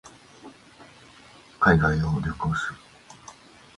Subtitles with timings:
[1.59, 2.79] 海外を旅する